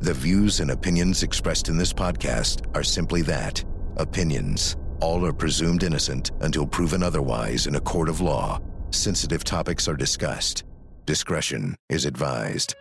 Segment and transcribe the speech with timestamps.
[0.00, 3.64] The views and opinions expressed in this podcast are simply that
[3.96, 4.76] opinions.
[5.00, 8.60] All are presumed innocent until proven otherwise in a court of law.
[8.92, 10.62] Sensitive topics are discussed.
[11.04, 12.76] Discretion is advised.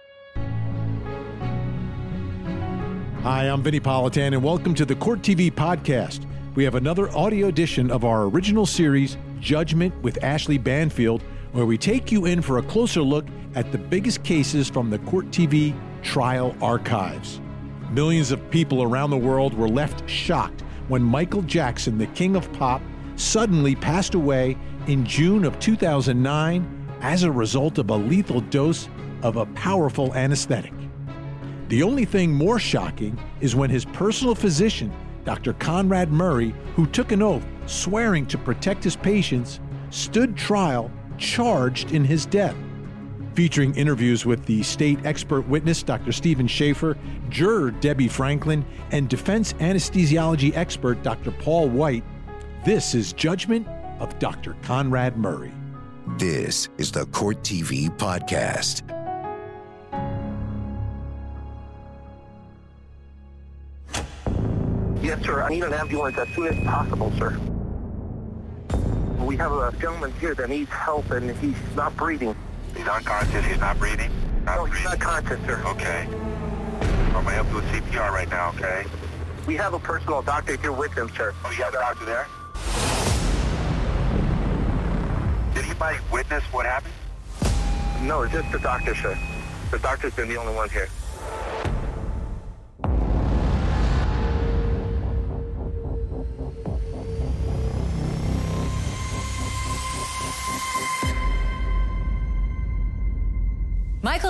[3.24, 6.28] Hi, I'm Vinnie Politan, and welcome to the Court TV podcast.
[6.54, 11.80] We have another audio edition of our original series, Judgment with Ashleigh Banfield, where we
[11.80, 13.26] take you in for a closer look
[13.56, 15.76] at the biggest cases from the Court TV
[16.08, 17.42] trial archives.
[17.92, 22.52] Millions of people around the world were left shocked when Michael Jackson, the king of
[22.54, 22.82] pop,
[23.18, 24.58] suddenly passed away
[24.88, 28.88] in June of 2009 as a result of a lethal dose
[29.22, 30.72] of a powerful anesthetic.
[31.68, 34.94] The only thing more shocking is when his personal physician,
[35.26, 35.52] Dr.
[35.54, 42.06] Conrad Murray, who took an oath swearing to protect his patients, stood trial charged in
[42.06, 42.56] his death.
[43.38, 46.12] Featuring interviews with the state expert witness, Dr.
[46.12, 46.98] Steven Shafer,
[47.30, 51.30] juror Debbie Franklin, and defense anesthesiology expert, Dr.
[51.30, 52.04] Paul White,
[52.66, 53.68] this is Judgment
[54.00, 54.56] of Dr.
[54.64, 55.52] Conrad Murray.
[56.18, 58.82] This is the Court TV podcast.
[65.04, 65.44] Yes, sir.
[65.44, 67.40] I need an ambulance as soon as possible, sir.
[69.20, 72.36] We have a gentleman here that needs help, and he's not breathing.
[72.76, 73.46] He's unconscious.
[73.46, 74.12] He's not breathing.
[74.46, 75.00] Not no, he's breathing.
[75.00, 75.62] not conscious, sir.
[75.66, 76.08] Okay.
[77.16, 78.50] I'm gonna help you with CPR right now.
[78.50, 78.86] Okay.
[79.46, 81.34] We have a personal doctor here with him, sir.
[81.46, 82.28] Oh, you have a doctor there?
[85.54, 86.94] Did anybody witness what happened?
[88.02, 89.18] No, it's just the doctor, sir.
[89.72, 90.90] The doctor's been the only one here.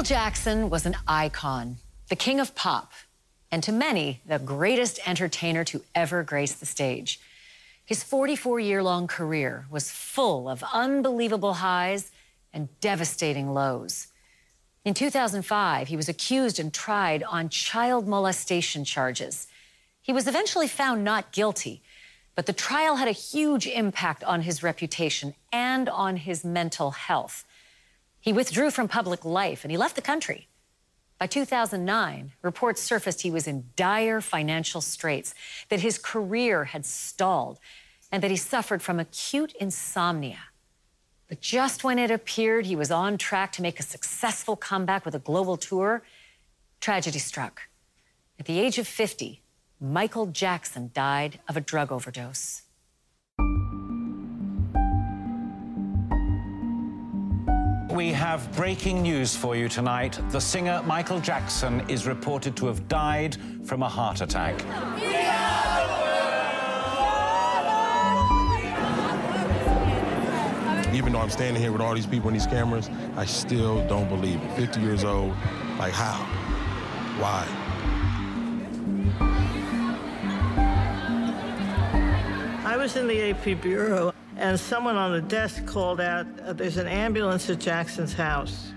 [0.08, 2.94] Jackson was an icon, the king of pop,
[3.52, 7.20] and to many, the greatest entertainer to ever grace the stage.
[7.84, 12.10] His 44 year long career was full of unbelievable highs
[12.54, 14.08] and devastating lows.
[14.86, 19.48] In 2005, he was accused and tried on child molestation charges.
[20.02, 21.82] He was eventually found not guilty,
[22.34, 27.44] but the trial had a huge impact on his reputation and on his mental health.
[28.28, 30.50] He withdrew from public life and he left the country.
[31.18, 35.34] By 2009, reports surfaced he was in dire financial straits,
[35.70, 37.58] that his career had stalled,
[38.12, 40.40] and that he suffered from acute insomnia.
[41.30, 45.16] But just when it appeared he was on track to make a successful comeback with
[45.16, 46.04] a global tour,
[46.82, 47.62] tragedy struck.
[48.38, 49.42] At the age of 50,
[49.80, 52.64] Michael Jackson died of a drug overdose.
[57.98, 60.20] We have breaking news for you tonight.
[60.30, 63.36] The singer Michael Jackson is reported to have died
[63.66, 64.54] from a heart attack.
[70.94, 74.08] Even though I'm standing here with all these people and these cameras, I still don't
[74.10, 74.56] believe it.
[74.58, 75.34] 50 years old,
[75.80, 76.24] like how?
[77.18, 77.48] Why?
[82.64, 86.78] I was in the AP Bureau, and someone on the desk called out, uh, there's
[86.78, 88.72] an ambulance at Jackson's house.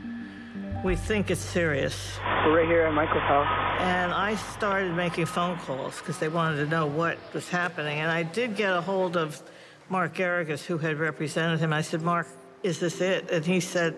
[0.82, 2.19] We think it's serious.
[2.47, 3.47] We're right here at Michael's house.
[3.81, 7.98] And I started making phone calls because they wanted to know what was happening.
[7.98, 9.43] And I did get a hold of
[9.91, 11.75] Mark Geragos, who had represented him.
[11.75, 12.27] I said, Mark,
[12.62, 13.31] is this it?
[13.31, 13.97] And he said,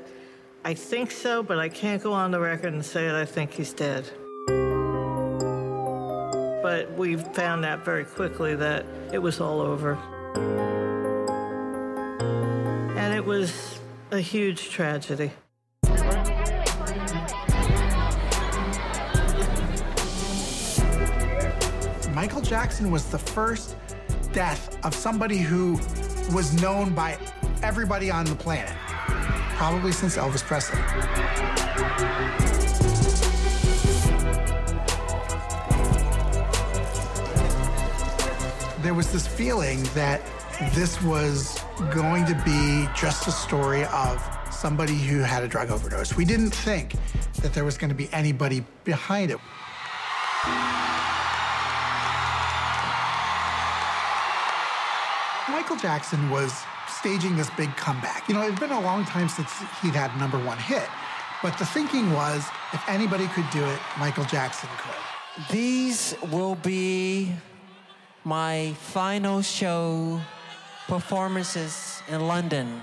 [0.64, 3.52] I think so, but I can't go on the record and say that I think
[3.52, 4.04] he's dead.
[6.62, 9.96] But we found out very quickly that it was all over.
[13.22, 13.78] It was
[14.10, 15.30] a huge tragedy.
[22.12, 23.76] Michael Jackson was the first
[24.32, 25.74] death of somebody who
[26.34, 27.16] was known by
[27.62, 28.74] everybody on the planet,
[29.54, 30.80] probably since Elvis Presley.
[38.82, 40.20] There was this feeling that
[40.74, 41.61] this was
[41.92, 46.16] going to be just a story of somebody who had a drug overdose.
[46.16, 46.94] We didn't think
[47.40, 49.38] that there was going to be anybody behind it.
[55.48, 56.52] Michael Jackson was
[56.88, 58.28] staging this big comeback.
[58.28, 60.88] You know, it had been a long time since he'd had number one hit.
[61.42, 65.50] But the thinking was if anybody could do it, Michael Jackson could.
[65.50, 67.32] These will be
[68.24, 70.20] my final show
[70.92, 72.82] performances in London.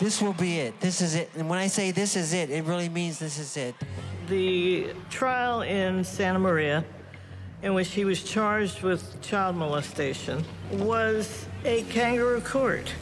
[0.00, 0.80] This will be it.
[0.80, 1.30] This is it.
[1.36, 3.76] And when I say this is it, it really means this is it.
[4.26, 6.84] The trial in Santa Maria,
[7.62, 12.92] in which he was charged with child molestation, was a kangaroo court.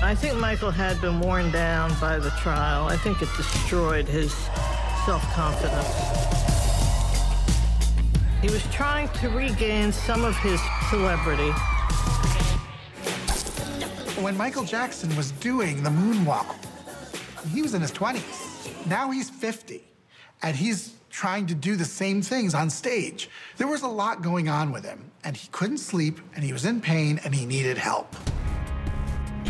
[0.00, 2.86] I think Michael had been worn down by the trial.
[2.86, 4.32] I think it destroyed his
[5.04, 6.55] self confidence.
[8.46, 11.50] He was trying to regain some of his celebrity.
[14.22, 16.54] When Michael Jackson was doing the moonwalk,
[17.52, 18.86] he was in his 20s.
[18.86, 19.82] Now he's 50,
[20.44, 23.30] and he's trying to do the same things on stage.
[23.56, 26.64] There was a lot going on with him, and he couldn't sleep, and he was
[26.64, 28.14] in pain, and he needed help.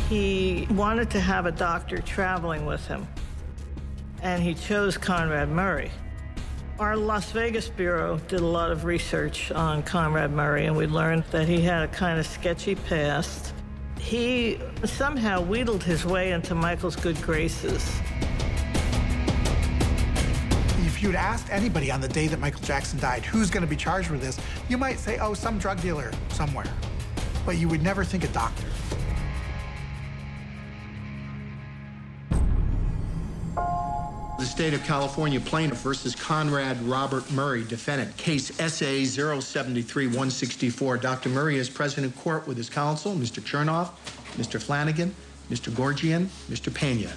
[0.08, 3.06] He wanted to have a doctor traveling with him,
[4.22, 5.90] and he chose Conrad Murray.
[6.78, 11.24] Our Las Vegas Bureau did a lot of research on Conrad Murray, and we learned
[11.30, 13.54] that he had a kind of sketchy past.
[13.98, 17.98] He somehow wheedled his way into Michael's good graces.
[20.84, 23.76] If you'd asked anybody on the day that Michael Jackson died, who's going to be
[23.76, 24.38] charged with this,
[24.68, 26.70] you might say, oh, some drug dealer somewhere.
[27.46, 28.66] But you would never think a doctor.
[34.46, 38.16] The state of California plaintiff versus Conrad Robert Murray, defendant.
[38.16, 41.00] Case SA 073-164.
[41.00, 41.30] Dr.
[41.30, 43.42] Murray is present in court with his counsel, Mr.
[43.42, 43.90] Chernoff,
[44.36, 44.62] Mr.
[44.62, 45.12] Flanagan,
[45.50, 45.72] Mr.
[45.72, 46.72] Gourjian, Mr.
[46.72, 47.12] Pena.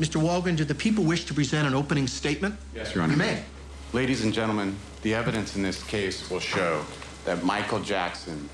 [0.00, 0.20] Mr.
[0.20, 2.56] Walgren, do the people wish to present an opening statement?
[2.74, 3.12] Yes, Your Honor.
[3.12, 3.44] You may.
[3.92, 6.84] Ladies and gentlemen, the evidence in this case will show
[7.24, 8.48] that Michael Jackson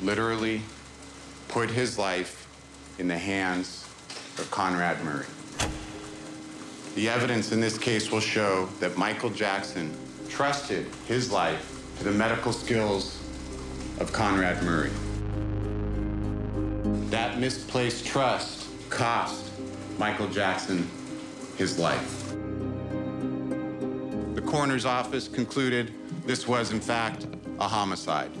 [0.00, 0.62] literally
[1.48, 2.48] put his life
[2.98, 3.86] in the hands
[4.38, 5.26] of Conrad Murray.
[6.96, 9.94] The evidence in this case will show that Michael Jackson
[10.28, 13.22] trusted his life to the medical skills
[14.00, 14.90] of Conrad Murray.
[17.10, 19.52] That misplaced trust cost
[19.98, 20.90] Michael Jackson
[21.56, 22.30] his life.
[24.34, 25.92] The coroner's office concluded
[26.26, 27.26] this was, in fact,
[27.60, 28.32] a homicide.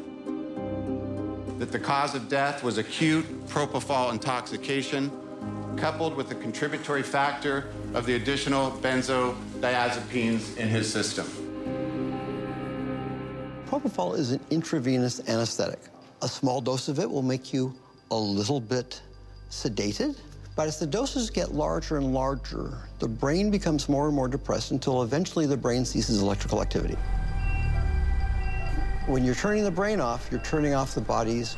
[1.60, 5.12] That the cause of death was acute propofol intoxication
[5.76, 11.26] coupled with the contributory factor of the additional benzodiazepines in his system.
[13.66, 15.78] Propofol is an intravenous anesthetic.
[16.22, 17.72] A small dose of it will make you
[18.10, 19.00] a little bit
[19.50, 20.18] sedated,
[20.56, 24.72] but as the doses get larger and larger, the brain becomes more and more depressed
[24.72, 26.96] until eventually the brain ceases electrical activity.
[29.06, 31.56] When you're turning the brain off, you're turning off the body's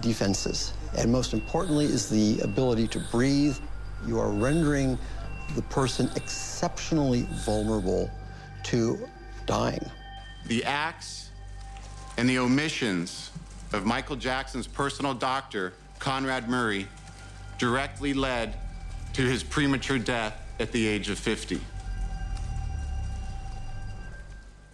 [0.00, 0.72] defenses.
[0.96, 3.56] And most importantly is the ability to breathe.
[4.06, 4.98] You are rendering
[5.54, 8.10] the person exceptionally vulnerable
[8.64, 9.08] to
[9.46, 9.84] dying.
[10.46, 11.30] The acts
[12.18, 13.30] and the omissions
[13.72, 16.86] of Michael Jackson's personal doctor, Conrad Murray,
[17.58, 18.54] directly led
[19.14, 21.60] to his premature death at the age of 50.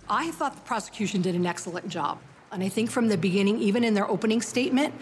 [0.08, 2.18] I thought the prosecution did an excellent job.
[2.50, 4.94] And I think from the beginning, even in their opening statement,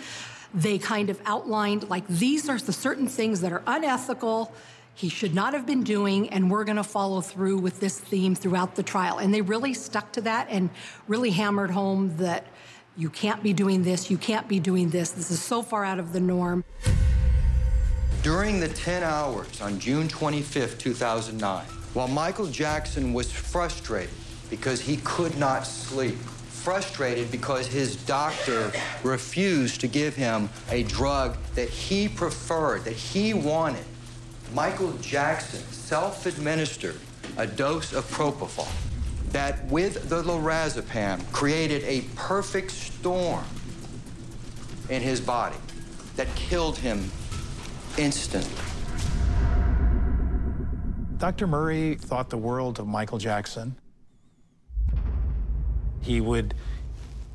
[0.55, 4.53] they kind of outlined like these are the certain things that are unethical
[4.97, 8.35] he should not have been doing, and we're going to follow through with this theme
[8.35, 9.19] throughout the trial.
[9.19, 10.71] And they really stuck to that and
[11.07, 12.47] really hammered home that
[12.97, 15.11] you can't be doing this, you can't be doing this.
[15.11, 16.65] This is so far out of the norm.
[18.23, 24.15] During the 10 hours on June 25, 2009, while Michael Jackson was frustrated
[24.49, 26.17] because he could not sleep,
[26.67, 28.73] frustrated because his doctor
[29.05, 33.85] refused to give him a drug that he preferred, that he wanted,
[34.53, 36.99] Michael Jackson self-administered
[37.37, 38.67] a dose of propofol
[39.31, 43.45] that with the lorazepam created a perfect storm
[44.91, 45.55] in his body
[46.17, 47.13] that killed him
[47.97, 48.51] instantly.
[51.17, 51.47] Dr.
[51.47, 53.77] Murray thought the world of Michael Jackson.
[56.07, 56.55] He would,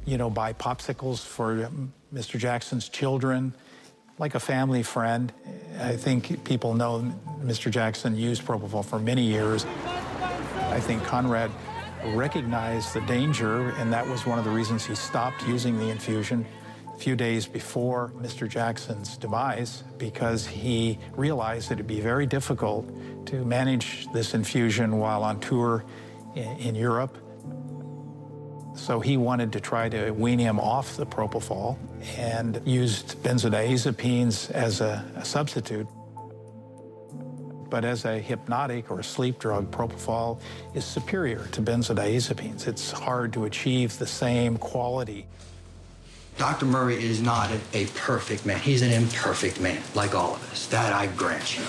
[0.06, 1.70] you know, buy popsicles for
[2.14, 2.40] Mr.
[2.40, 3.54] Jackson's children
[4.18, 5.34] like a family friend.
[5.78, 7.14] I think people know
[7.44, 7.70] Mr.
[7.70, 9.66] Jackson used propofol for many years.
[10.56, 11.52] I think Conrad
[12.14, 16.46] recognized the danger, and that was one of the reasons he stopped using the infusion
[16.96, 18.48] a few days before Mr.
[18.48, 22.88] Jackson's demise, because he realized that it'd be very difficult
[23.26, 25.84] to manage this infusion while on tour
[26.36, 27.18] in, in Europe.
[28.76, 31.78] So he wanted to try to wean him off the propofol
[32.18, 35.88] and used benzodiazepines as a, a substitute.
[37.70, 40.40] But as a hypnotic or a sleep drug, propofol
[40.74, 42.68] is superior to benzodiazepines.
[42.68, 45.26] It's hard to achieve the same quality.
[46.38, 46.66] Dr.
[46.66, 48.60] Murray is not a, a perfect man.
[48.60, 50.68] He's an imperfect man, like all of us.
[50.68, 51.64] That I grant you.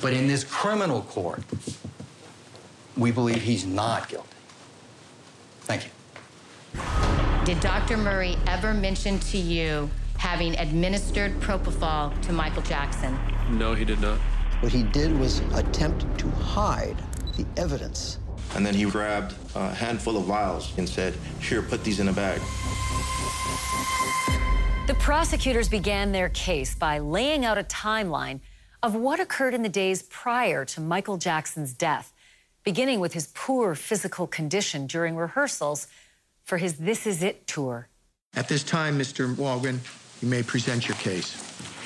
[0.00, 1.42] But in this criminal court,
[2.96, 4.37] we believe he's not guilty.
[5.68, 5.90] Thank you.
[7.44, 7.98] Did Dr.
[7.98, 13.18] Murray ever mention to you having administered propofol to Michael Jackson?
[13.50, 14.18] No, he did not.
[14.60, 16.96] What he did was attempt to hide
[17.36, 18.18] the evidence.
[18.54, 22.12] And then he grabbed a handful of vials and said, Here, put these in a
[22.14, 22.40] bag.
[24.86, 28.40] The prosecutors began their case by laying out a timeline
[28.82, 32.14] of what occurred in the days prior to Michael Jackson's death,
[32.68, 35.86] beginning with his poor physical condition during rehearsals
[36.44, 37.88] for his This Is It tour.
[38.34, 39.34] At this time, Mr.
[39.36, 39.78] Walgren,
[40.20, 41.32] you may present your case.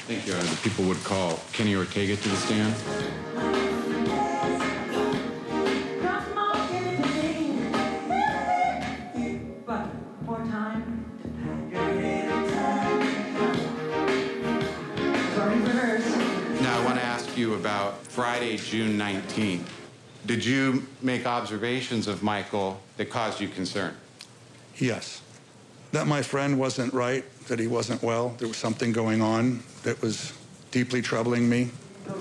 [0.09, 0.35] Thank you.
[0.35, 2.75] Uh, the people would call Kenny Ortega to the stand.
[16.61, 19.82] Now, I want to ask you about Friday, June 19th.
[20.25, 23.97] Did you make observations of Michael that caused you concern?
[24.77, 25.21] Yes.
[25.91, 28.31] That my friend wasn't right, that he wasn't well.
[28.39, 30.33] There was something going on that was
[30.71, 31.71] deeply troubling me.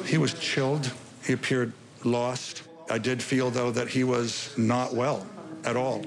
[0.06, 0.92] He was chilled.
[1.24, 2.64] He appeared lost.
[2.90, 5.26] I did feel, though, that he was not well
[5.64, 6.04] at all.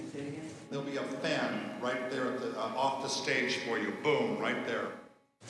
[0.70, 3.92] There'll be a fan right there at the, uh, off the stage for you.
[4.02, 4.88] Boom, right there.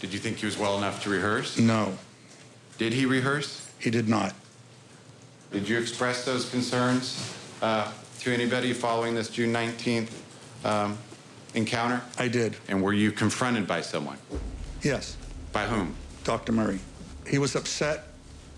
[0.00, 1.58] Did you think he was well enough to rehearse?
[1.58, 1.96] No.
[2.76, 3.66] Did he rehearse?
[3.78, 4.34] He did not.
[5.54, 7.32] Did you express those concerns
[7.62, 10.10] uh, to anybody following this June 19th
[10.64, 10.98] um,
[11.54, 12.02] encounter?
[12.18, 12.56] I did.
[12.66, 14.18] And were you confronted by someone?
[14.82, 15.16] Yes.
[15.52, 15.94] By whom?
[16.24, 16.50] Dr.
[16.50, 16.80] Murray.
[17.24, 18.08] He was upset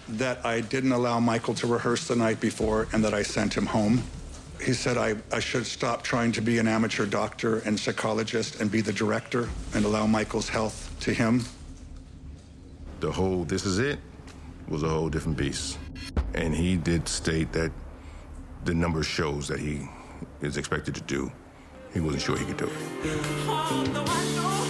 [0.08, 3.66] that I didn't allow Michael to rehearse the night before and that I sent him
[3.66, 4.02] home.
[4.58, 8.70] He said I, I should stop trying to be an amateur doctor and psychologist and
[8.70, 11.44] be the director and allow Michael's health to him.
[13.00, 13.98] The whole This Is It
[14.66, 15.76] was a whole different beast.
[16.34, 17.72] And he did state that
[18.64, 19.88] the number shows that he
[20.40, 21.30] is expected to do,
[21.94, 24.65] he wasn't sure he could do it.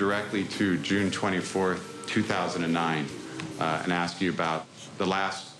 [0.00, 3.06] Directly to June 24th, 2009,
[3.60, 4.64] uh, and ask you about
[4.96, 5.52] the last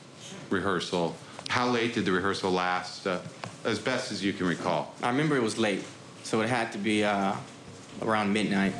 [0.49, 1.15] rehearsal.
[1.51, 3.19] How late did the rehearsal last, uh,
[3.67, 4.95] as best as you can recall?
[5.03, 5.85] I remember it was late,
[6.23, 7.35] so it had to be uh,
[8.01, 8.73] around midnight.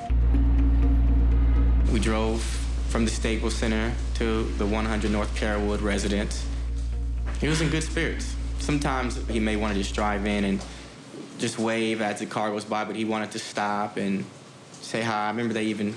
[1.93, 2.41] We drove
[2.89, 6.43] from the Staples Center to the 100 North Carolwood residence.
[7.39, 8.35] He was in good spirits.
[8.61, 10.65] Sometimes he may want to just drive in and
[11.39, 14.25] just wave as the car goes by, but he wanted to stop and
[14.81, 15.27] say hi.
[15.27, 15.95] I remember they even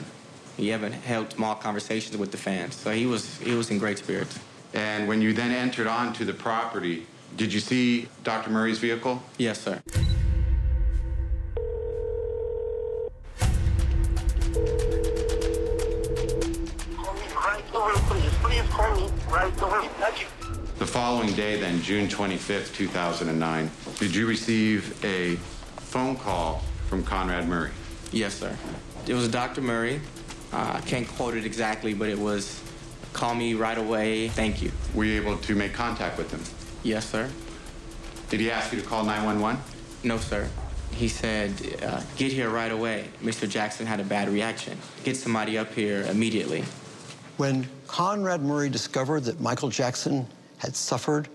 [0.57, 2.75] he even held small conversations with the fans.
[2.75, 4.39] So he was he was in great spirits.
[4.73, 7.05] And when you then entered onto the property,
[7.37, 8.49] did you see Dr.
[8.49, 9.21] Murray's vehicle?
[9.37, 9.81] Yes, sir.
[17.35, 18.31] Right over, please.
[18.41, 19.81] Please call me right over.
[19.81, 20.27] Thank you.
[20.79, 25.35] The following day, then, June 25th, 2009, did you receive a
[25.77, 27.71] phone call from Conrad Murray?
[28.13, 28.55] Yes, sir.
[29.08, 29.62] It was Dr.
[29.62, 30.00] Murray.
[30.51, 32.62] Uh, I can't quote it exactly, but it was
[33.12, 34.27] call me right away.
[34.29, 34.72] Thank you.
[34.93, 36.41] Were you able to make contact with him?
[36.84, 37.29] Yes, sir.
[38.29, 39.60] Did he ask you to call 911?
[40.03, 40.48] No, sir.
[40.91, 41.51] He said,
[41.82, 43.05] uh, get here right away.
[43.24, 43.50] Mr.
[43.50, 44.77] Jackson had a bad reaction.
[45.03, 46.63] Get somebody up here immediately.
[47.38, 50.27] When Conrad Murray discovered that Michael Jackson
[50.58, 51.29] had suffered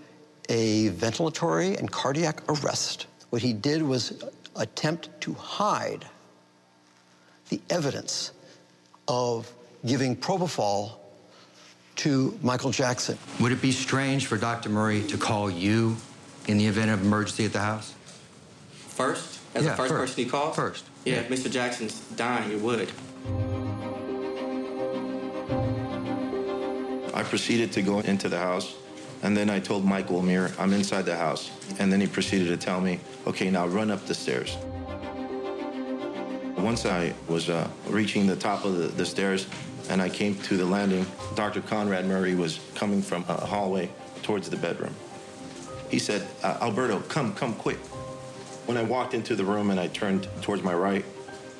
[0.47, 4.23] a ventilatory and cardiac arrest, what he did was
[4.55, 6.05] attempt to hide
[7.49, 8.31] the evidence
[9.07, 9.51] of
[9.85, 10.93] giving propofol
[11.97, 13.17] to Michael Jackson.
[13.39, 14.69] Would it be strange for Dr.
[14.69, 15.97] Murray to call you
[16.47, 17.93] in the event of emergency at the house?
[18.71, 19.39] First?
[19.55, 20.01] As Yeah, the first, first.
[20.01, 20.55] person he called?
[20.55, 20.85] First.
[21.05, 21.51] Yeah, if Mr.
[21.51, 22.89] Jackson's dying, it would.
[27.13, 28.75] I proceeded to go into the house,
[29.23, 31.51] and then I told Michael Amir, I'm inside the house.
[31.79, 34.55] And then he proceeded to tell me, okay, now run up the stairs.
[36.61, 39.47] Once I was uh, reaching the top of the, the stairs
[39.89, 41.61] and I came to the landing, Dr.
[41.61, 43.89] Conrad Murray was coming from a hallway
[44.21, 44.93] towards the bedroom.
[45.89, 47.77] He said, uh, Alberto, come, come quick.
[48.67, 51.03] When I walked into the room and I turned towards my right,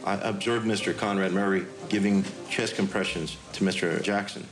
[0.05, 0.95] I observed Mr.
[0.95, 4.01] Conrad Murray giving chest compressions to Mr.
[4.03, 4.45] Jackson.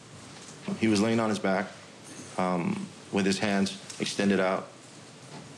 [0.79, 1.67] He was laying on his back.
[2.37, 4.67] Um, with his hands extended out.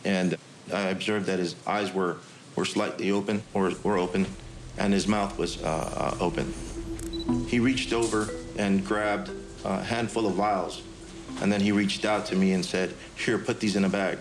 [0.06, 0.38] And
[0.74, 2.18] I observed that his eyes were,
[2.56, 4.28] were slightly open or were open,
[4.80, 6.54] and his mouth was uh, uh, open.
[7.48, 9.30] He reached over and grabbed
[9.66, 10.82] a handful of vials,
[11.42, 14.18] and then he reached out to me and said, Here, put these in a bag.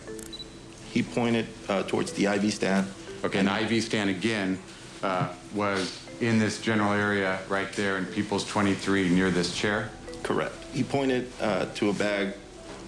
[0.90, 2.86] He pointed uh, towards the IV stand.
[3.24, 4.58] Okay, an IV stand again
[5.02, 9.90] uh, was in this general area right there in People's 23 near this chair?
[10.22, 10.54] Correct.
[10.72, 12.34] He pointed uh, to a bag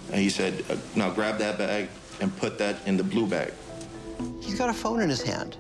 [0.08, 1.88] and he said, uh, Now grab that bag
[2.20, 3.52] and put that in the blue bag.
[4.40, 5.56] He's got a phone in his hand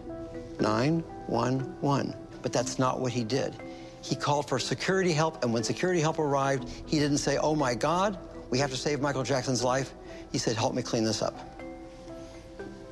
[0.60, 2.14] 911.
[2.42, 3.56] But that's not what he did.
[4.02, 7.74] He called for security help, and when security help arrived, he didn't say, Oh my
[7.74, 9.92] God, we have to save Michael Jackson's life.
[10.32, 11.34] He said, Help me clean this up.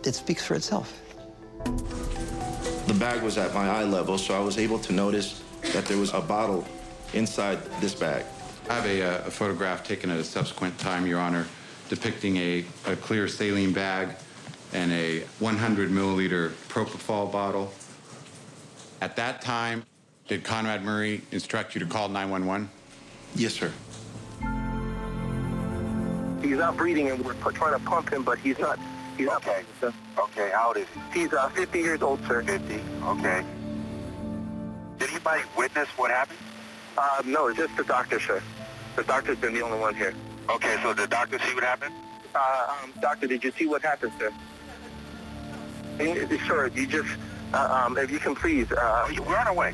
[0.04, 1.00] It speaks for itself.
[2.86, 5.98] The bag was at my eye level, so I was able to notice that there
[5.98, 6.66] was a bottle
[7.14, 8.24] inside this bag.
[8.68, 11.46] I have a, uh, a photograph taken at a subsequent time, Your Honor,
[11.88, 14.10] depicting a, a clear saline bag
[14.72, 17.72] and a 100 milliliter propofol bottle.
[19.00, 19.84] At that time,
[20.26, 22.68] did Conrad Murray instruct you to call 911?
[23.34, 23.72] Yes, sir.
[26.42, 28.78] He's not breathing, and we're trying to pump him, but he's not.
[29.16, 29.46] He's not.
[29.46, 29.64] Okay.
[30.18, 31.20] Okay, how old is he?
[31.20, 32.42] He's uh, 50 years old, sir.
[32.42, 32.80] 50.
[33.04, 33.44] Okay.
[34.98, 36.38] Did anybody witness what happened?
[36.96, 38.42] Uh, no, just the doctor, sir.
[38.96, 40.14] The doctor's been the only one here.
[40.50, 41.94] Okay, so the doctor see what happened?
[42.34, 44.32] Uh, um, doctor, did you see what happened, sir?
[45.98, 47.08] Sir, you just,
[47.52, 48.70] uh, um, if you can please.
[48.70, 49.72] Uh, We're on our way.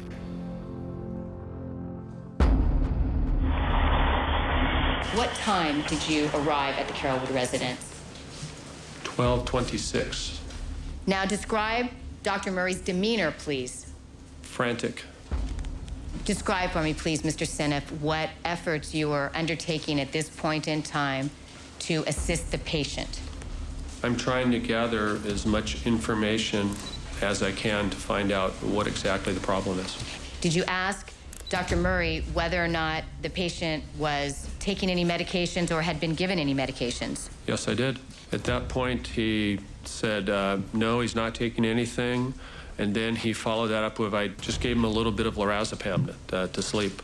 [5.16, 7.80] What time did you arrive at the Carolwood residence?
[9.04, 10.40] 1226.
[11.06, 11.90] Now describe
[12.22, 12.50] Dr.
[12.50, 13.92] Murray's demeanor, please.
[14.42, 15.04] Frantic.
[16.24, 17.46] Describe for me, please, Mr.
[17.46, 21.30] Senneff, what efforts you are undertaking at this point in time
[21.80, 23.20] to assist the patient.
[24.04, 26.70] I'm trying to gather as much information
[27.22, 29.96] as I can to find out what exactly the problem is.
[30.42, 31.10] Did you ask
[31.48, 31.76] Dr.
[31.76, 36.54] Murray whether or not the patient was taking any medications or had been given any
[36.54, 37.30] medications?
[37.46, 37.98] Yes, I did.
[38.30, 42.34] At that point, he said, uh, no, he's not taking anything.
[42.76, 45.36] And then he followed that up with, I just gave him a little bit of
[45.36, 47.00] lorazepam uh, to sleep.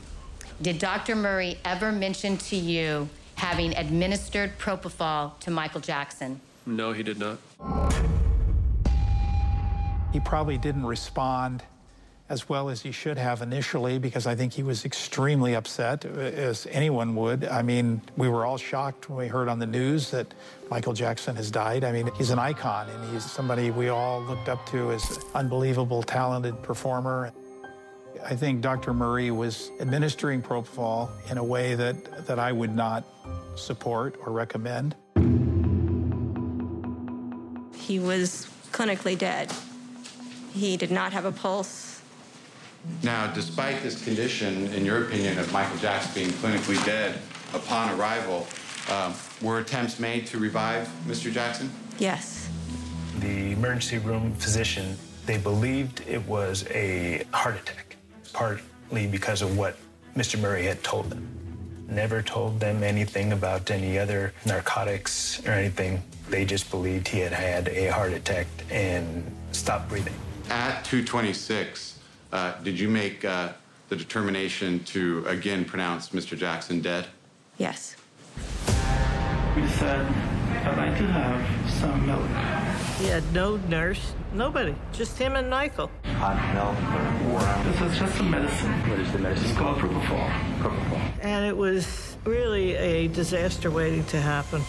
[0.61, 1.17] Did Dr.
[1.17, 6.43] Murray ever mention to you having administered propofol to Michael Jackson?
[6.71, 7.39] No, he did not.
[10.13, 11.65] He probably didn't respond
[12.29, 16.11] as well as he should have initially because I think he was extremely upset, uh,
[16.11, 17.45] as anyone would.
[17.45, 20.33] I mean, we were all shocked when we heard on the news that
[20.71, 21.83] Michael Jackson has died.
[21.83, 25.23] I mean, he's an icon and he's somebody we all looked up to as an
[25.35, 27.33] unbelievable, talented performer.
[28.25, 28.95] I think Dr.
[28.95, 33.05] Murray was administering propofol in a way that, that I would not
[33.57, 34.95] support or recommend.
[37.91, 39.53] He was clinically dead.
[40.53, 42.01] He did not have a pulse.
[43.03, 47.19] Now, despite this condition, in your opinion, of Michael Jackson being clinically dead
[47.53, 48.47] upon arrival,
[48.93, 51.33] um, were attempts made to revive Mr.
[51.33, 51.69] Jackson?
[51.99, 52.49] Yes.
[53.19, 57.97] The emergency room physician, they believed it was a heart attack,
[58.33, 59.77] partly because of what
[60.17, 60.41] Mr.
[60.41, 61.40] Murray had told them.
[61.91, 66.01] Never told them anything about any other narcotics or anything.
[66.29, 70.15] They just believed he had had a heart attack and stopped breathing.
[70.49, 71.99] At 226,
[72.33, 73.49] uh, did you make uh,
[73.89, 76.39] the determination to again pronounce Mr.
[76.39, 77.07] Jackson dead?
[77.59, 77.97] Yes.
[79.57, 80.07] We said,
[80.65, 82.70] I'd like to have some milk.
[83.01, 85.91] He had no nurse, nobody, just him and Michael.
[86.19, 87.73] Hot milk or warm?
[87.73, 88.71] This is just a medicine.
[88.91, 89.49] What is the medicine?
[89.49, 90.59] It's called propofol.
[90.59, 91.01] Propofol.
[91.23, 94.63] And it was really a disaster waiting to happen.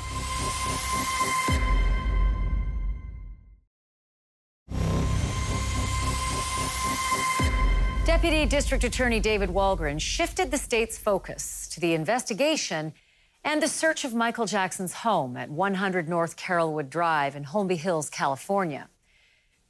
[8.05, 12.93] Deputy District Attorney David Walgren shifted the state's focus to the investigation
[13.43, 18.09] and the search of Michael Jackson's home at 100 North Carolwood Drive in Holmby Hills,
[18.09, 18.87] California.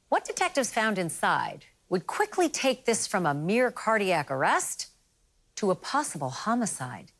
[0.08, 4.88] What detectives found inside would quickly take this from a mere cardiac arrest
[5.56, 7.12] to a possible homicide.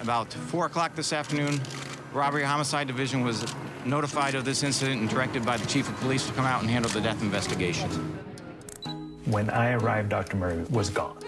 [0.00, 1.60] About 4 o'clock this afternoon,
[2.12, 3.44] Robbery Homicide Division was
[3.86, 6.70] notified of this incident and directed by the Chief of Police to come out and
[6.70, 7.88] handle the death investigation.
[9.24, 10.36] When I arrived, Dr.
[10.36, 11.18] Murray was gone.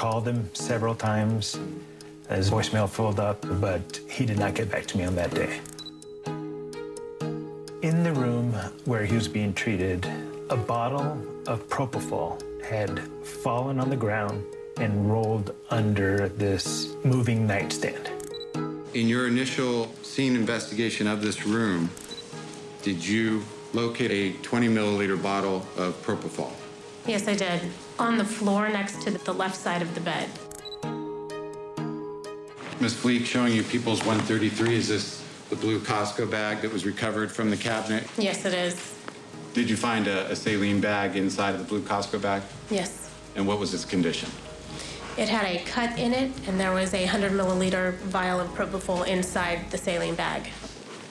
[0.00, 1.58] Called him several times.
[2.30, 5.60] His voicemail filled up, but he did not get back to me on that day.
[7.82, 8.54] In the room
[8.86, 10.10] where he was being treated,
[10.48, 14.42] a bottle of propofol had fallen on the ground
[14.78, 18.08] and rolled under this moving nightstand.
[18.94, 21.90] In your initial scene investigation of this room,
[22.80, 26.52] did you locate a 20 milliliter bottle of propofol?
[27.06, 27.62] Yes, I did.
[27.98, 30.28] On the floor next to the left side of the bed.
[32.80, 32.94] Ms.
[32.94, 37.50] Fleak, showing you People's 133, is this the blue Costco bag that was recovered from
[37.50, 38.04] the cabinet?
[38.16, 38.94] Yes, it is.
[39.52, 42.42] Did you find a, a saline bag inside of the blue Costco bag?
[42.70, 43.10] Yes.
[43.34, 44.30] And what was its condition?
[45.16, 49.06] It had a cut in it, and there was a 100 milliliter vial of propofol
[49.06, 50.48] inside the saline bag.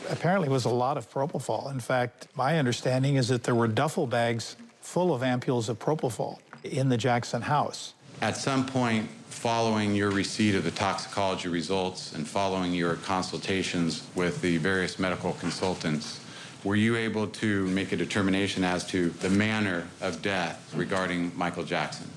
[0.10, 1.72] Apparently, it was a lot of propofol.
[1.72, 4.56] In fact, my understanding is that there were duffel bags
[4.90, 7.94] full of ampules of propofol in the Jackson house.
[8.22, 14.42] At some point, following your receipt of the toxicology results and following your consultations with
[14.42, 16.20] the various medical consultants,
[16.64, 21.64] were you able to make a determination as to the manner of death regarding Michael
[21.64, 22.10] Jackson?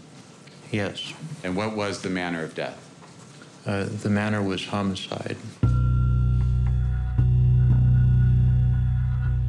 [0.70, 1.12] Yes.
[1.44, 2.78] And what was the manner of death?
[3.66, 5.36] Uh, the manner was homicide.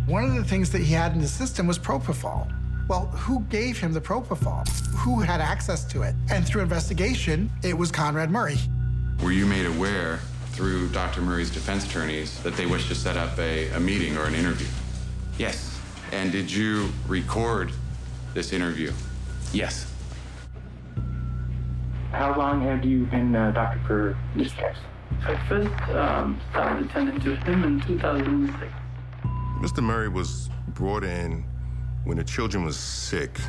[0.08, 2.54] One of the things that he had in his system was propofol.
[2.88, 4.68] Well, who gave him the propofol?
[4.98, 6.16] Who had access to it?
[6.30, 8.58] And through investigation, it was Conrad Murray.
[9.24, 10.20] Were you made aware
[10.52, 11.22] through Dr.
[11.22, 14.68] Murray's defense attorneys that they wished to set up a, a meeting or an interview?
[15.38, 15.80] Yes.
[16.12, 17.72] And did you record
[18.34, 18.92] this interview?
[19.54, 19.90] Yes.
[22.12, 24.58] How long had you been a doctor for Mr.
[24.58, 24.84] Jackson?
[25.22, 28.74] I first um, started attending to him in 2006.
[29.62, 29.82] Mr.
[29.82, 31.46] Murray was brought in
[32.04, 33.40] when the children was sick.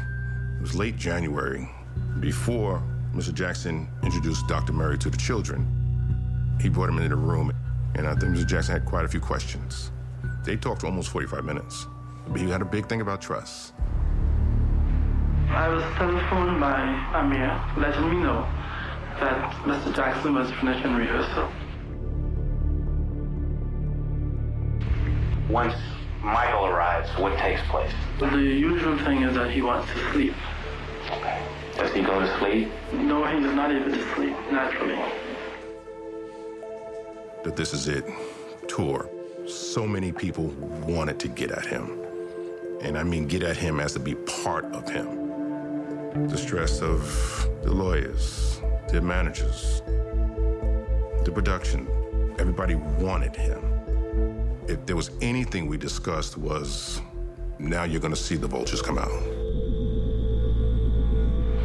[0.59, 1.69] It was late January,
[2.21, 3.35] before Mr.
[3.35, 4.73] Jackson introduced Dr.
[4.73, 5.67] Murray to the children.
[6.61, 7.53] He brought him into the room,
[7.97, 8.47] and I think Mr.
[8.47, 9.91] Jackson had quite a few questions.
[10.45, 11.87] They talked for almost 45 minutes.
[12.29, 13.75] But he had a big thing about trust.
[15.49, 16.81] I was telephoned by
[17.15, 18.49] Amir letting me know
[19.21, 19.95] that Mr.
[19.95, 21.49] Jackson was finishing rehearsal.
[25.49, 25.75] Once
[26.25, 27.93] Michael arrives, what takes place?
[28.19, 30.35] The usual thing is that he wants to sleep.
[31.77, 32.71] Does he go to sleep?
[32.95, 34.99] No, he is not able to sleep naturally.
[37.43, 38.07] That this is it
[38.69, 39.11] tour.
[39.47, 40.47] So many people
[40.87, 42.01] wanted to get at him.
[42.81, 46.29] And I mean, get at him as to be part of him.
[46.29, 49.83] The stress of the lawyers, the managers,
[51.25, 51.87] the production.
[52.39, 53.74] Everybody wanted him.
[54.67, 57.03] If there was anything we discussed was
[57.59, 59.11] now you're going to see the vultures come out.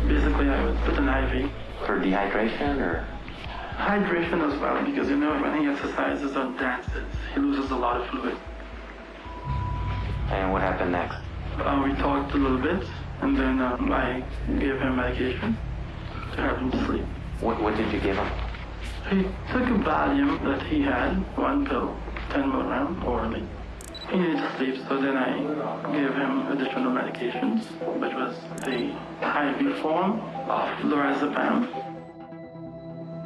[0.08, 1.52] Basically, I was put an IV.
[1.86, 3.08] For dehydration or?
[3.78, 8.02] Hydration as well, because you know, when he exercises or dances, he loses a lot
[8.02, 8.38] of fluid.
[10.32, 11.18] And what happened next?
[11.58, 12.86] Uh, we talked a little bit,
[13.22, 14.24] and then um, I
[14.60, 15.58] gave him medication
[16.34, 17.06] to help him sleep.
[17.40, 18.30] What, what did you give him?
[19.10, 21.96] He took a Valium that he had, one pill,
[22.30, 23.44] 10 milligrams orally.
[24.10, 25.38] He needed to sleep, so then I
[25.92, 27.66] gave him additional medications,
[28.00, 31.68] which was the IV form of lorazepam.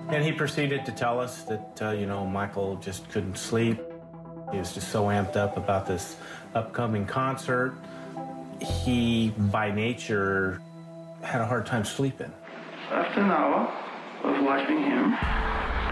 [0.09, 3.79] And he proceeded to tell us that, uh, you know, Michael just couldn't sleep.
[4.51, 6.17] He was just so amped up about this
[6.53, 7.73] upcoming concert.
[8.61, 10.61] He, by nature,
[11.21, 12.31] had a hard time sleeping.
[12.91, 13.73] After an hour
[14.23, 15.15] of watching him,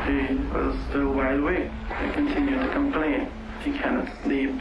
[0.06, 1.70] he was still wide awake.
[2.02, 3.32] He continued to complain.
[3.64, 4.60] He cannot sleep.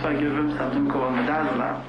[0.00, 1.82] So I gave him something called midazolam.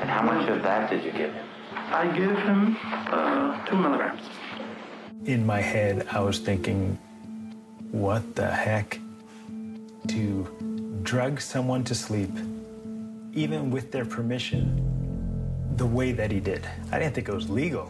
[0.00, 1.46] And how much of that did you give him?
[1.72, 4.22] I gave him uh, two milligrams.
[5.24, 6.98] In my head, I was thinking,
[7.90, 8.98] what the heck?
[10.08, 12.30] To drug someone to sleep,
[13.34, 14.64] even with their permission,
[15.76, 16.66] the way that he did.
[16.92, 17.86] I didn't think it was legal.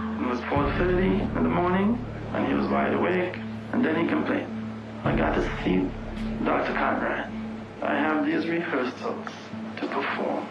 [0.00, 3.36] It was 4.30 in the morning, and he was wide awake,
[3.72, 4.50] and then he complained.
[5.04, 5.88] I got to see
[6.44, 6.72] Dr.
[6.74, 7.32] Conrad.
[7.80, 9.28] I have these rehearsals
[9.78, 10.48] to perform.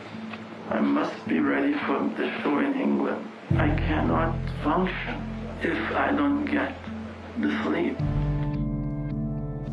[0.70, 3.28] I must be ready for the show in England.
[3.52, 5.22] I cannot function
[5.62, 6.74] if I don't get
[7.40, 7.98] the sleep.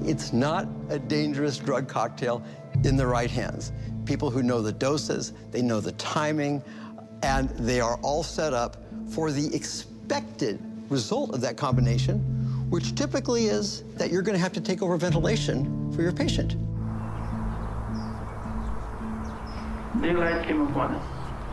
[0.08, 2.42] It's not a dangerous drug cocktail
[2.84, 3.72] in the right hands.
[4.04, 6.62] People who know the doses, they know the timing,
[7.22, 8.78] and they are all set up
[9.10, 10.60] for the expected
[10.90, 12.18] result of that combination,
[12.68, 16.56] which typically is that you're going to have to take over ventilation for your patient.
[20.02, 21.06] Daylight came upon us.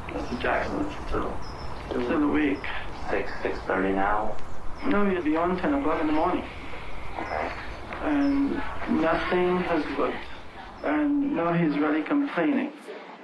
[0.10, 0.42] Mr.
[0.42, 1.38] Jackson is still,
[1.90, 2.60] still awake.
[3.10, 4.36] 6, 6.30 now?
[4.86, 6.44] No, he's beyond 10 o'clock in the morning.
[7.20, 7.52] Okay.
[8.04, 8.52] And
[9.02, 10.18] nothing has worked.
[10.84, 12.72] And now he's really complaining.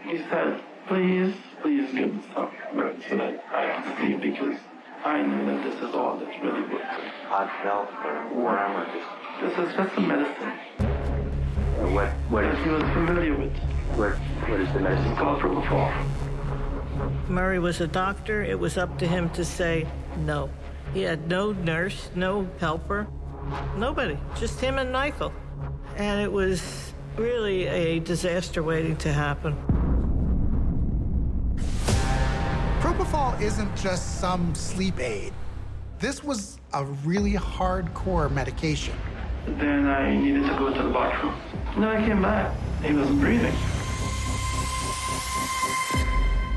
[0.04, 4.58] He said, please, please give me some rest so that I can sleep because
[5.05, 6.79] I knew that this is all that's really working.
[7.27, 10.53] Hot milk or warm or just This is just a medicine
[11.93, 12.09] what?
[12.29, 13.53] What that is he was familiar with.
[13.95, 14.13] what?
[14.49, 15.91] What is the medicine called called propofol.
[17.29, 18.43] Murray was a doctor.
[18.43, 19.87] It was up to him to say
[20.19, 20.49] no.
[20.93, 23.07] He had no nurse, no helper,
[23.77, 25.33] nobody, just him and Michael.
[25.97, 29.55] And it was really a disaster waiting to happen.
[32.83, 35.31] Propofol isn't just some sleep aid.
[35.99, 38.93] This was a really hardcore medication.
[39.47, 41.31] Then I needed to go to the bathroom.
[41.75, 43.55] When I came back, he wasn't breathing.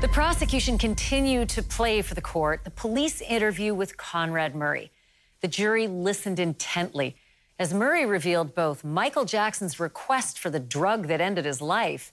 [0.01, 4.91] The prosecution continued to play for the court the police interview with Conrad Murray.
[5.39, 7.15] The jury listened intently
[7.57, 12.11] as Murray revealed both Michael Jackson's request for the drug that ended his life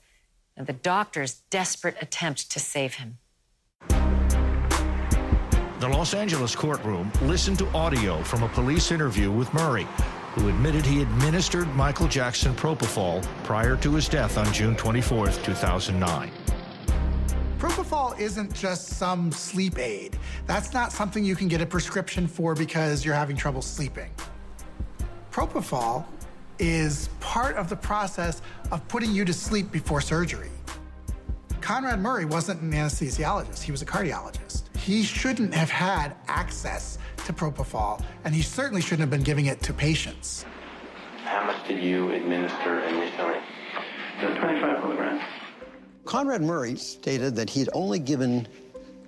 [0.56, 3.18] and the doctor's desperate attempt to save him.
[5.80, 9.88] The Los Angeles courtroom listened to audio from a police interview with Murray,
[10.34, 16.30] who admitted he administered Michael Jackson propofol prior to his death on June 24, 2009.
[17.58, 20.16] Propofol isn't just some sleep aid.
[20.46, 24.12] That's not something you can get a prescription for because you're having trouble sleeping.
[25.32, 26.04] Propofol
[26.60, 30.50] is part of the process of putting you to sleep before surgery.
[31.60, 34.63] Conrad Murray wasn't an anesthesiologist, he was a cardiologist.
[34.84, 39.62] He shouldn't have had access to propofol, and he certainly shouldn't have been giving it
[39.62, 40.44] to patients.
[41.22, 43.38] How much did you administer initially?
[44.20, 45.22] The 25 milligrams.
[46.04, 48.46] Conrad Murray stated that he had only given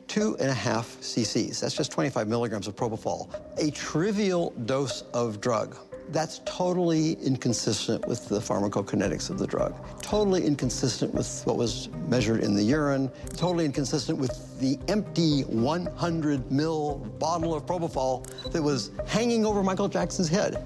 [0.08, 1.60] two and a half cc's.
[1.60, 5.76] That's just 25 milligrams of propofol, a trivial dose of drug.
[6.10, 12.44] That's totally inconsistent with the pharmacokinetics of the drug, totally inconsistent with what was measured
[12.44, 18.92] in the urine, totally inconsistent with the empty 100 mil bottle of propofol that was
[19.06, 20.64] hanging over Michael Jackson's head.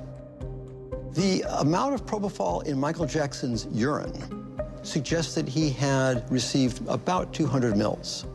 [1.15, 7.77] The amount of propofol in Michael Jackson's urine suggests that he had received about 200
[7.77, 8.27] mils.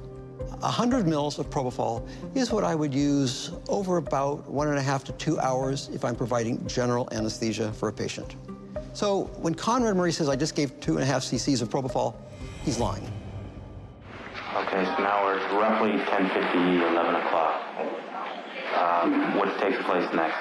[0.60, 5.04] 100 mils of propofol is what I would use over about one and a half
[5.06, 8.36] to two hours if I'm providing general anesthesia for a patient.
[8.94, 12.16] So when Conrad Murray says I just gave two and a half cc's of propofol,
[12.64, 13.12] he's lying.
[14.56, 17.62] Okay, so now we're roughly 10:50, 11 o'clock.
[18.80, 20.38] Um, what takes place next?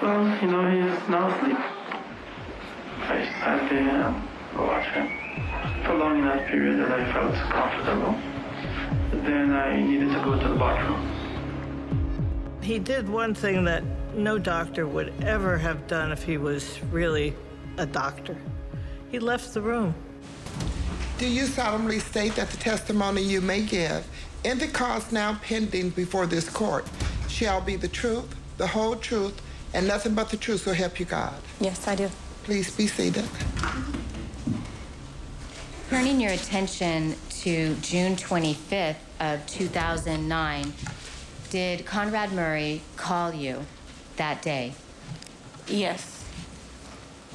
[0.00, 1.56] Well, you know, he's now asleep.
[3.08, 5.26] I sat there and watched him
[5.84, 8.35] for long enough period that I felt comfortable.
[9.12, 11.12] Then I needed to go to the bathroom.
[12.62, 17.34] He did one thing that no doctor would ever have done if he was really
[17.78, 18.36] a doctor.
[19.10, 19.94] He left the room.
[21.18, 24.06] Do you solemnly state that the testimony you may give
[24.44, 26.86] in the cause now pending before this court
[27.28, 29.40] shall be the truth, the whole truth,
[29.74, 31.34] and nothing but the truth so help you God?
[31.60, 32.10] Yes, I do.
[32.44, 33.24] Please be seated.
[35.90, 37.14] Turning your attention
[37.46, 40.72] to June 25th of 2009,
[41.48, 43.64] did Conrad Murray call you
[44.16, 44.72] that day?
[45.68, 46.24] Yes.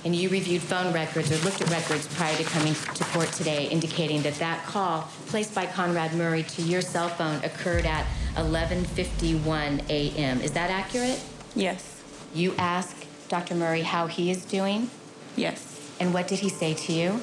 [0.04, 3.70] And you reviewed phone records or looked at records prior to coming to court today
[3.70, 9.90] indicating that that call placed by Conrad Murray to your cell phone occurred at 11:51
[9.90, 10.42] a.m.
[10.42, 11.22] Is that accurate?
[11.56, 12.04] Yes.
[12.34, 13.56] You asked Dr.
[13.56, 14.90] Murray how he is doing?
[15.38, 15.90] Yes.
[16.02, 17.22] And what did he say to you?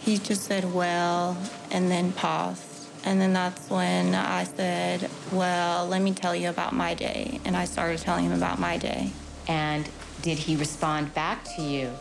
[0.00, 1.36] He just said, well,
[1.70, 2.88] and then paused.
[3.04, 7.40] And then that's when I said, well, let me tell you about my day.
[7.44, 9.12] And I started telling him about my day.
[9.48, 9.88] And
[10.20, 11.92] did he respond back to you?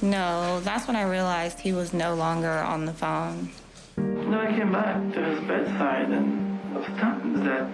[0.00, 3.50] No, that's when I realized he was no longer on the phone.
[3.96, 7.70] Then I came back to his bedside and I was stunned that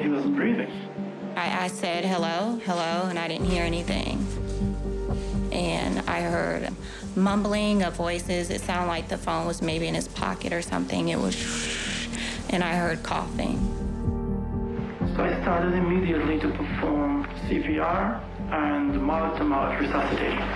[0.00, 0.70] he wasn't breathing.
[1.36, 4.26] I, I said, hello, hello, and I didn't hear anything.
[5.52, 6.72] And I heard
[7.18, 8.50] mumbling of voices.
[8.50, 11.08] It sounded like the phone was maybe in his pocket or something.
[11.08, 12.08] It was shh,
[12.50, 13.58] and I heard coughing.
[15.16, 20.48] So I started immediately to perform CPR and mouth-to-mouth resuscitation.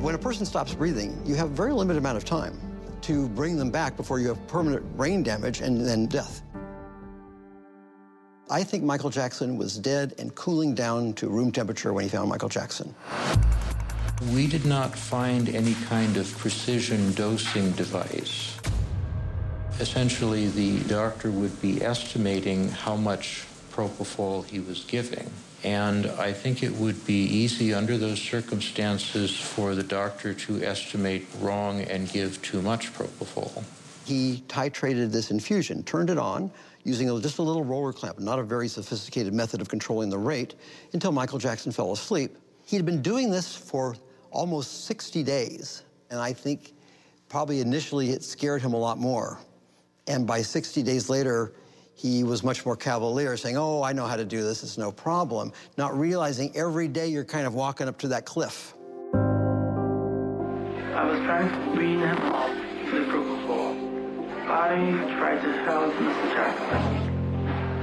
[0.00, 2.58] When a person stops breathing, you have a very limited amount of time
[3.02, 6.42] to bring them back before you have permanent brain damage and then death.
[8.50, 12.28] I think Michael Jackson was dead and cooling down to room temperature when he found
[12.28, 12.94] Michael Jackson.
[14.30, 18.56] We did not find any kind of precision dosing device.
[19.80, 25.28] Essentially, the doctor would be estimating how much propofol he was giving.
[25.64, 31.26] And I think it would be easy under those circumstances for the doctor to estimate
[31.40, 33.64] wrong and give too much propofol.
[34.04, 36.50] He titrated this infusion, turned it on,
[36.84, 40.54] using just a little roller clamp, not a very sophisticated method of controlling the rate,
[40.92, 42.36] until Michael Jackson fell asleep.
[42.66, 43.96] He'd been doing this for
[44.32, 46.72] almost 60 days, and I think
[47.28, 49.38] probably initially it scared him a lot more.
[50.06, 51.52] And by 60 days later,
[51.94, 54.90] he was much more cavalier, saying, Oh, I know how to do this, it's no
[54.90, 58.74] problem, not realizing every day you're kind of walking up to that cliff.
[59.14, 62.50] I was trying to wean him off
[62.90, 63.92] the propofol.
[64.48, 66.34] I tried to help Mr.
[66.34, 67.12] Jackson.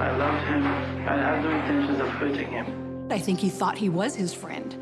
[0.02, 0.66] I loved him.
[1.08, 3.08] I had no intentions of hurting him.
[3.12, 4.76] I think he thought he was his friend,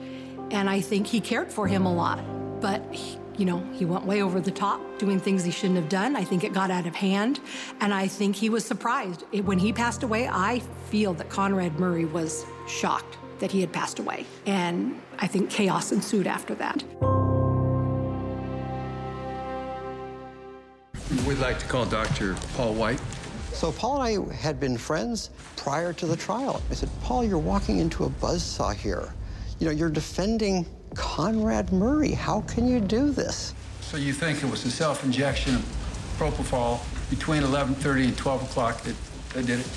[0.51, 2.19] and I think he cared for him a lot.
[2.61, 5.89] But, he, you know, he went way over the top, doing things he shouldn't have
[5.89, 6.15] done.
[6.15, 7.39] I think it got out of hand,
[7.81, 9.23] and I think he was surprised.
[9.31, 13.71] It, when he passed away, I feel that Conrad Murray was shocked that he had
[13.71, 14.25] passed away.
[14.45, 16.83] And I think chaos ensued after that.
[21.25, 22.35] We'd like to call Dr.
[22.55, 23.01] Paul White.
[23.53, 26.61] So Paul and I had been friends prior to the trial.
[26.69, 29.13] I said, Paul, you're walking into a buzzsaw here.
[29.59, 32.11] You know, you're defending Conrad Murray.
[32.11, 33.55] How can you do this?
[33.81, 35.61] So you think it was a self-injection of
[36.19, 38.95] propofol between 11:30 and 12 o'clock that,
[39.33, 39.67] that did it?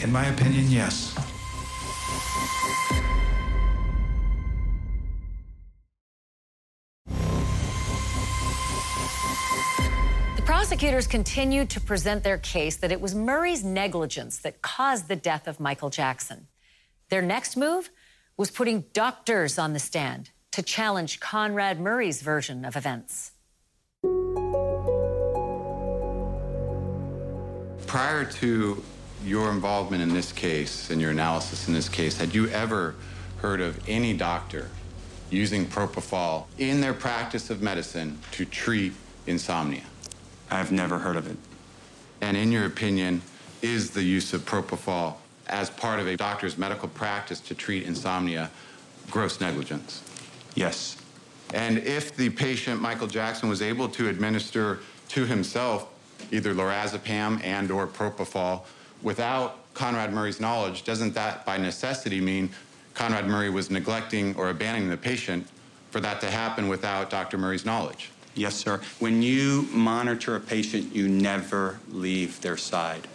[0.00, 1.12] In my opinion, yes.
[10.36, 15.16] The prosecutors continued to present their case that it was Murray's negligence that caused the
[15.16, 16.46] death of Michael Jackson.
[17.08, 17.90] Their next move
[18.36, 23.32] was putting doctors on the stand to challenge Conrad Murray's version of events.
[27.86, 28.82] Prior to
[29.24, 32.94] your involvement in this case and your analysis in this case, had you ever
[33.38, 34.68] heard of any doctor
[35.30, 38.92] using propofol in their practice of medicine to treat
[39.26, 39.82] insomnia?
[40.50, 41.38] I've never heard of it.
[42.20, 43.22] And in your opinion,
[43.62, 45.14] is the use of propofol
[45.48, 48.50] as part of a doctor's medical practice to treat insomnia
[49.10, 50.02] gross negligence?
[50.54, 50.96] Yes.
[51.54, 54.80] And if the patient, Michael Jackson, was able to administer
[55.10, 55.88] to himself
[56.32, 58.62] either lorazepam and or propofol
[59.02, 62.50] without Conrad Murray's knowledge, doesn't that by necessity mean
[62.94, 65.46] Conrad Murray was neglecting or abandoning the patient
[65.90, 67.38] for that to happen without Dr.
[67.38, 68.10] Murray's knowledge?
[68.34, 68.80] Yes, sir.
[68.98, 73.06] When you monitor a patient, you never leave their side,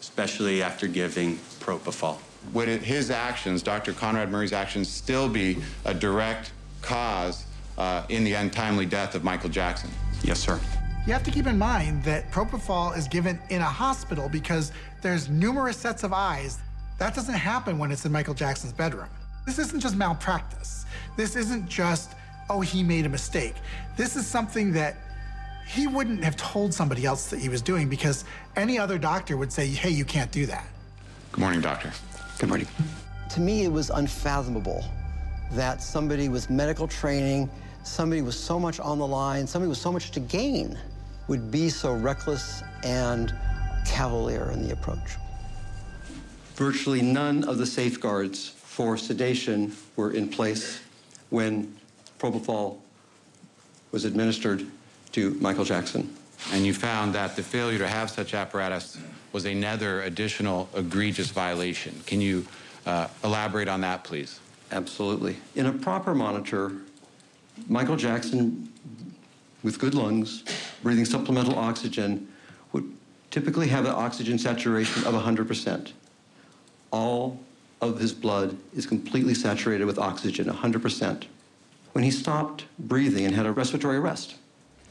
[0.00, 2.18] especially after giving propofol.
[2.52, 3.92] Would it, his actions, Dr.
[3.92, 7.46] Conrad Murray's actions, still be a direct cause
[7.78, 9.90] uh, in the untimely death of Michael Jackson?
[10.22, 10.60] Yes, sir.
[11.06, 14.72] You have to keep in mind that propofol is given in a hospital because
[15.02, 16.58] there's numerous sets of eyes.
[16.98, 19.08] That doesn't happen when it's in Michael Jackson's bedroom.
[19.46, 20.84] This isn't just malpractice.
[21.16, 22.12] This isn't just,
[22.48, 23.54] oh, he made a mistake.
[23.96, 24.96] This is something that
[25.66, 28.24] he wouldn't have told somebody else that he was doing because
[28.56, 30.66] any other doctor would say, hey, you can't do that.
[31.32, 31.90] Good morning, doctor.
[32.38, 32.68] Good morning.
[33.30, 34.84] To me, it was unfathomable
[35.52, 37.48] that somebody with medical training,
[37.84, 40.78] somebody with so much on the line, somebody with so much to gain,
[41.28, 43.34] would be so reckless and
[43.86, 45.16] cavalier in the approach.
[46.56, 50.80] Virtually none of the safeguards for sedation were in place
[51.30, 51.74] when
[52.18, 52.76] propofol
[53.90, 54.66] was administered
[55.12, 56.14] to Michael Jackson.
[56.52, 58.98] And you found that the failure to have such apparatus
[59.32, 62.00] was another additional egregious violation.
[62.06, 62.46] Can you
[62.86, 64.40] uh, elaborate on that, please?
[64.70, 65.36] Absolutely.
[65.54, 66.72] In a proper monitor,
[67.68, 68.72] Michael Jackson,
[69.62, 70.44] with good lungs,
[70.82, 72.28] breathing supplemental oxygen,
[72.72, 72.90] would
[73.30, 75.92] typically have an oxygen saturation of 100%.
[76.90, 77.40] All
[77.80, 81.24] of his blood is completely saturated with oxygen, 100%.
[81.92, 84.36] When he stopped breathing and had a respiratory arrest,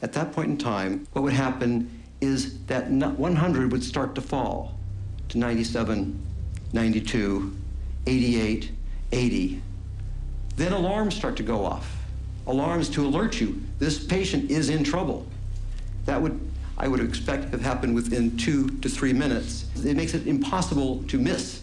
[0.02, 4.78] at that point in time, what would happen is that 100 would start to fall
[5.28, 6.18] to 97,
[6.72, 7.56] 92,
[8.06, 8.70] 88,
[9.10, 9.62] 80.
[10.56, 11.96] Then alarms start to go off.
[12.46, 15.26] Alarms to alert you this patient is in trouble.
[16.06, 16.40] That would,
[16.78, 19.66] I would expect, have happened within two to three minutes.
[19.84, 21.62] It makes it impossible to miss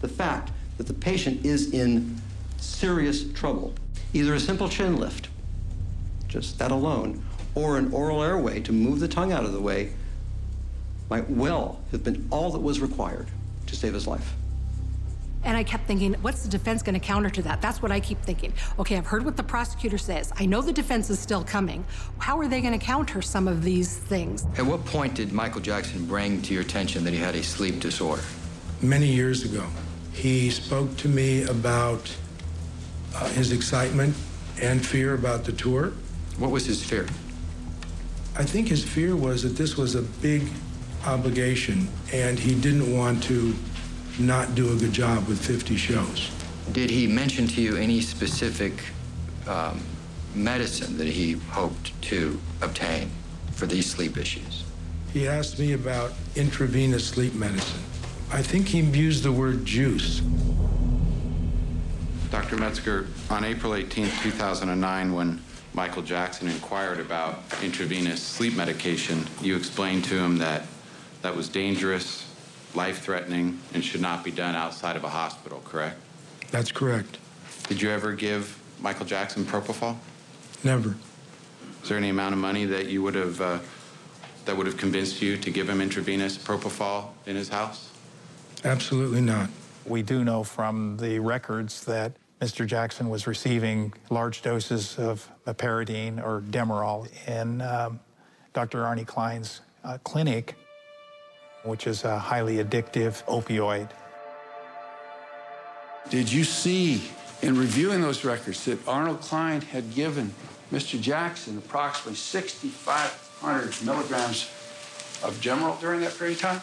[0.00, 2.20] the fact that the patient is in
[2.56, 3.74] serious trouble.
[4.12, 5.28] Either a simple chin lift,
[6.26, 7.22] just that alone,
[7.54, 9.92] or an oral airway to move the tongue out of the way
[11.10, 13.26] might well have been all that was required
[13.66, 14.34] to save his life.
[15.42, 17.62] And I kept thinking, what's the defense going to counter to that?
[17.62, 18.52] That's what I keep thinking.
[18.78, 20.32] Okay, I've heard what the prosecutor says.
[20.36, 21.84] I know the defense is still coming.
[22.18, 24.44] How are they going to counter some of these things?
[24.58, 27.80] At what point did Michael Jackson bring to your attention that he had a sleep
[27.80, 28.22] disorder?
[28.82, 29.66] Many years ago,
[30.12, 32.14] he spoke to me about
[33.16, 34.14] uh, his excitement
[34.60, 35.94] and fear about the tour.
[36.38, 37.06] What was his fear?
[38.36, 40.42] I think his fear was that this was a big
[41.06, 43.54] obligation, and he didn't want to
[44.18, 46.30] not do a good job with 50 shows.
[46.72, 48.72] Did he mention to you any specific
[49.46, 49.80] um,
[50.34, 53.10] medicine that he hoped to obtain
[53.52, 54.64] for these sleep issues?
[55.12, 57.82] He asked me about intravenous sleep medicine.
[58.30, 60.20] I think he used the word juice.
[62.30, 62.56] Dr.
[62.56, 65.40] Metzger, on April 18, 2009, when
[65.74, 70.64] Michael Jackson inquired about intravenous sleep medication, you explained to him that
[71.22, 72.26] that was dangerous,
[72.74, 75.98] life threatening, and should not be done outside of a hospital, correct?
[76.50, 77.18] That's correct.
[77.68, 79.96] Did you ever give Michael Jackson propofol?
[80.64, 80.96] Never.
[81.82, 83.58] Is there any amount of money that you would have uh,
[84.44, 87.90] that would have convinced you to give him intravenous propofol in his house?
[88.64, 89.48] Absolutely not.
[89.86, 92.66] We do know from the records that Mr.
[92.66, 98.00] Jackson was receiving large doses of meperidine or Demerol in um,
[98.52, 98.78] Dr.
[98.82, 100.54] Arnie Klein's uh, clinic,
[101.62, 103.88] which is a highly addictive opioid.
[106.08, 107.02] Did you see
[107.42, 110.34] in reviewing those records that Arnold Klein had given
[110.72, 111.00] Mr.
[111.00, 114.50] Jackson approximately 6,500 milligrams
[115.22, 116.60] of Demerol during that period of time?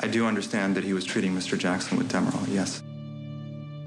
[0.00, 1.58] I do understand that he was treating Mr.
[1.58, 2.82] Jackson with Demerol, yes.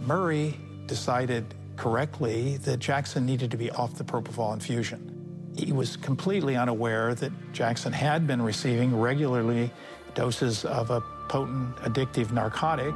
[0.06, 5.13] Murray decided correctly that Jackson needed to be off the propofol infusion.
[5.56, 9.72] He was completely unaware that Jackson had been receiving regularly
[10.16, 12.96] doses of a potent addictive narcotic.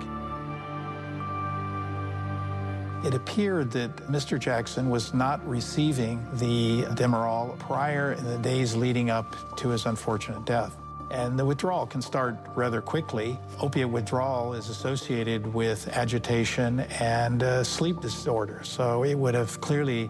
[3.05, 4.39] It appeared that Mr.
[4.39, 10.43] Jackson was not receiving the Demerol prior in the days leading up to his unfortunate
[10.45, 10.75] death.
[11.09, 13.39] And the withdrawal can start rather quickly.
[13.61, 18.61] Opiate withdrawal is associated with agitation and uh, sleep disorder.
[18.63, 20.09] So it would have clearly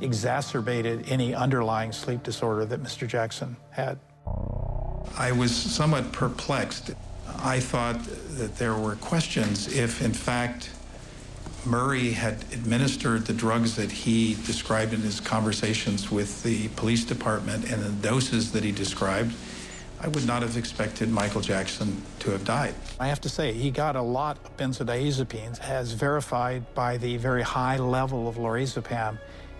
[0.00, 3.06] exacerbated any underlying sleep disorder that Mr.
[3.06, 3.98] Jackson had.
[5.16, 6.92] I was somewhat perplexed.
[7.42, 8.02] I thought
[8.38, 10.70] that there were questions if, in fact,
[11.64, 17.70] Murray had administered the drugs that he described in his conversations with the police department
[17.70, 19.34] and the doses that he described.
[20.00, 22.74] I would not have expected Michael Jackson to have died.
[23.00, 27.42] I have to say, he got a lot of benzodiazepines, as verified by the very
[27.42, 29.18] high level of lorazepam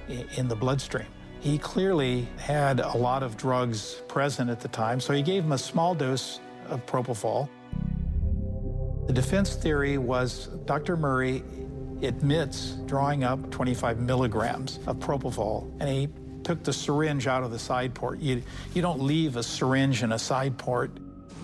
[0.09, 1.07] in the bloodstream.
[1.41, 5.53] He clearly had a lot of drugs present at the time, so he gave him
[5.53, 7.49] a small dose of propofol.
[9.07, 10.97] The defense theory was Dr.
[10.97, 11.43] Murray
[12.03, 16.09] admits drawing up 25 milligrams of propofol, and he
[16.45, 18.21] took the syringe out of the side port.
[18.21, 18.43] You,
[18.75, 20.91] you don't leave a syringe in a side port.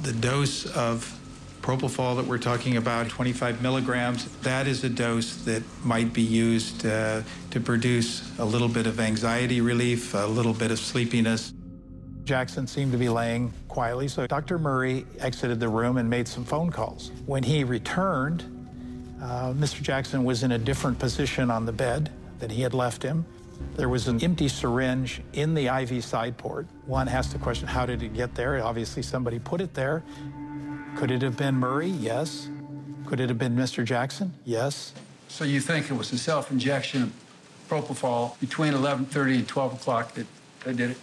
[0.02, 1.20] The dose of
[1.64, 6.84] propofol that we're talking about, 25 milligrams, that is a dose that might be used
[6.84, 11.54] uh, to produce a little bit of anxiety relief, a little bit of sleepiness.
[12.24, 14.58] Jackson seemed to be laying quietly, so Dr.
[14.58, 17.12] Murray exited the room and made some phone calls.
[17.24, 18.42] When he returned,
[19.22, 19.80] uh, Mr.
[19.80, 23.24] Jackson was in a different position on the bed than he had left him.
[23.76, 26.66] There was an empty syringe in the IV side port.
[26.84, 28.62] One has to question, how did it get there?
[28.62, 30.02] Obviously, somebody put it there.
[30.96, 31.88] Could it have been Murray?
[31.88, 32.48] Yes.
[33.06, 33.84] Could it have been Mr.
[33.84, 34.32] Jackson?
[34.44, 34.92] Yes.
[35.28, 37.12] So you think it was a self-injection of
[37.68, 40.26] propofol between 11:30 and 12 o'clock that
[40.64, 40.98] they did it?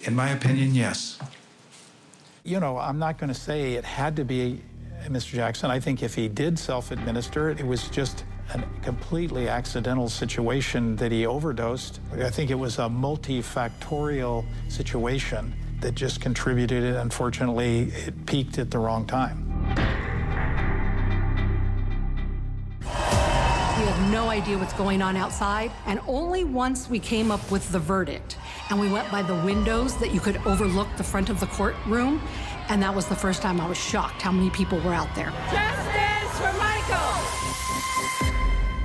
[0.00, 1.18] In my opinion, yes.
[2.44, 4.62] You know, I'm not going to say it had to be
[5.04, 5.32] uh, Mr.
[5.32, 5.70] Jackson.
[5.70, 11.10] I think if he did self-administer it, it was just a completely accidental situation that
[11.10, 12.00] he overdosed.
[12.12, 16.96] I think it was a multifactorial situation that just contributed it.
[16.96, 19.42] Unfortunately, it peaked at the wrong time.
[22.80, 27.70] We have no idea what's going on outside, and only once we came up with
[27.72, 28.38] the verdict
[28.70, 32.20] and we went by the windows that you could overlook the front of the courtroom,
[32.68, 35.30] and that was the first time I was shocked how many people were out there.
[35.52, 36.96] Justice for Michael!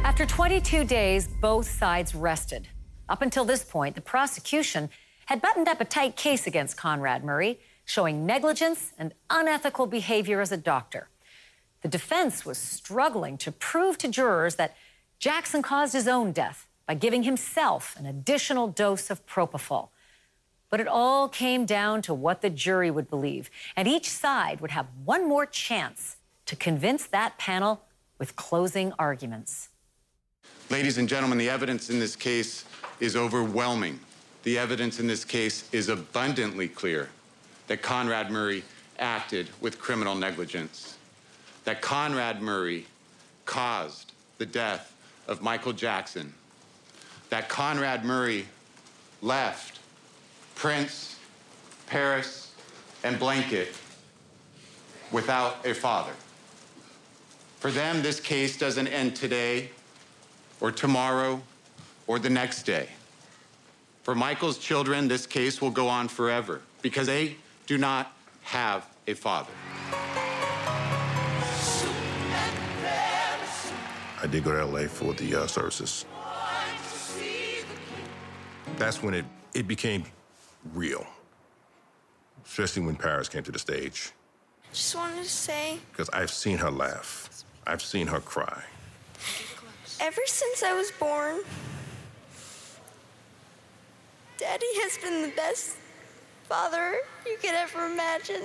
[0.04, 2.68] After 22 days, both sides rested.
[3.08, 4.90] Up until this point, the prosecution
[5.32, 10.52] had buttoned up a tight case against Conrad Murray, showing negligence and unethical behavior as
[10.52, 11.08] a doctor.
[11.84, 14.76] The defense was struggling to prove to jurors that
[15.20, 19.88] Jackson caused his own death by giving himself an additional dose of propofol.
[20.70, 24.72] But it all came down to what the jury would believe, and each side would
[24.72, 27.84] have one more chance to convince that panel
[28.20, 29.70] with closing arguments.
[30.70, 32.66] Ladies and gentlemen, the evidence in this case
[33.00, 33.98] is overwhelming.
[34.44, 37.10] The evidence in this case is abundantly clear
[37.68, 38.64] that Conrad Murray
[38.98, 40.98] acted with criminal negligence,
[41.64, 42.86] that Conrad Murray
[43.46, 44.96] caused the death
[45.28, 46.34] of Michael Jackson,
[47.30, 48.48] that Conrad Murray
[49.22, 49.80] left
[50.56, 51.18] Prince,
[51.86, 52.54] Paris,
[53.04, 53.76] and blanket
[55.12, 56.14] without a father.
[57.60, 59.70] For them, this case doesn't end today
[60.60, 61.42] or tomorrow
[62.08, 62.90] or the next day.
[64.04, 67.36] For Michael's children, this case will go on forever because they
[67.68, 69.52] do not have a father.
[74.24, 76.06] I did go to LA for the uh, services.
[78.78, 80.06] That's when it, it became
[80.74, 81.06] real,
[82.46, 84.12] especially when Paris came to the stage.
[84.74, 88.64] Just wanted to say, Because I've seen her laugh, I've seen her cry.
[90.00, 91.42] ever since I was born,
[94.42, 95.78] Daddy has been the best
[96.50, 96.96] father
[97.28, 98.42] you could ever imagine.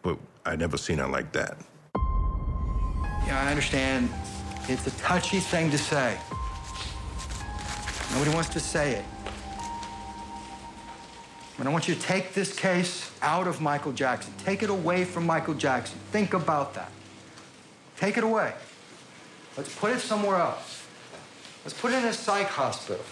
[0.00, 0.16] But
[0.46, 1.58] I never seen her like that.
[3.26, 4.08] Yeah, I understand.
[4.68, 6.16] It's a touchy thing to say.
[8.12, 9.04] Nobody wants to say it.
[11.58, 14.32] But I want you to take this case out of Michael Jackson.
[14.46, 15.98] Take it away from Michael Jackson.
[16.10, 16.90] Think about that.
[17.98, 18.54] Take it away.
[19.58, 20.86] Let's put it somewhere else.
[21.66, 23.04] Let's put it in a psych hospital.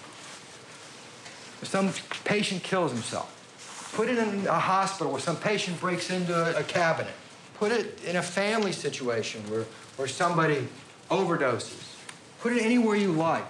[1.63, 1.93] Where some
[2.25, 3.93] patient kills himself.
[3.95, 7.13] Put it in a hospital where some patient breaks into a, a cabinet.
[7.55, 10.67] Put it in a family situation where, where somebody
[11.09, 11.95] overdoses.
[12.41, 13.45] Put it anywhere you like.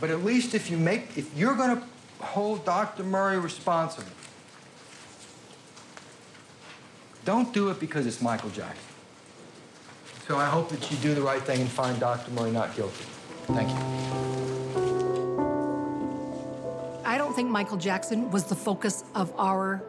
[0.00, 1.84] But at least if you make, if you're going to
[2.24, 3.04] hold Dr.
[3.04, 4.10] Murray responsible,
[7.24, 8.82] don't do it because it's Michael Jackson.
[10.26, 12.32] So I hope that you do the right thing and find Dr.
[12.32, 13.04] Murray not guilty.
[13.46, 14.11] Thank you.
[17.32, 19.82] Don't think Michael Jackson was the focus of our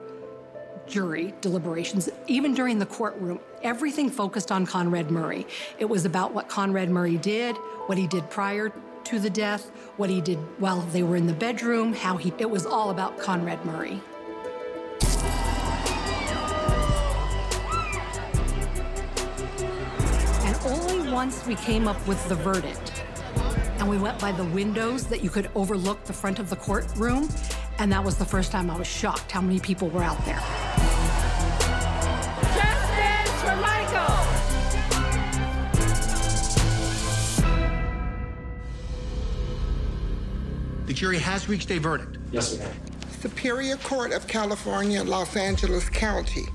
[0.88, 2.08] jury deliberations.
[2.28, 5.46] Even during the courtroom, everything focused on Conrad Murray.
[5.78, 8.72] It was about what Conrad Murray did, what he did prior
[9.04, 12.32] to the death, what he did while they were in the bedroom, how he.
[12.38, 14.02] It was all about Conrad Murray.
[20.46, 23.03] And only once we came up with the verdict
[23.84, 27.27] and we went by the windows that you could overlook the front of the courtroom.
[27.79, 30.39] And that was the first time I was shocked how many people were out there.
[32.55, 34.15] Justice for Michael!
[40.86, 42.19] The jury has reached a verdict.
[42.31, 42.71] Yes, sir.
[43.19, 46.45] Superior Court of California, Los Angeles County.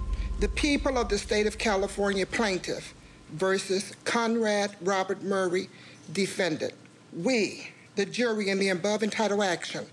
[0.40, 2.94] The people of the state of California plaintiff
[3.32, 5.68] versus Conrad Robert Murray,
[6.14, 6.72] defendant.
[7.18, 9.84] We, the jury in the above entitled action,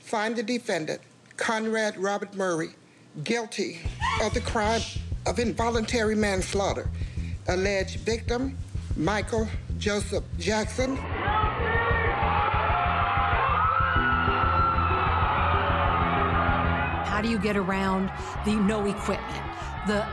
[0.00, 1.00] find the defendant,
[1.36, 2.70] Conrad Robert Murray,
[3.22, 3.78] guilty
[4.20, 4.80] of the crime
[5.24, 6.90] of involuntary manslaughter.
[7.46, 8.58] Alleged victim,
[8.96, 9.46] Michael
[9.78, 10.96] Joseph Jackson.
[17.06, 18.10] How do you get around
[18.44, 19.44] the no equipment,
[19.86, 20.04] the